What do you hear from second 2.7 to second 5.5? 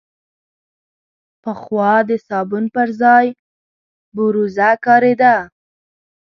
پر ځای بوروزه کارېده.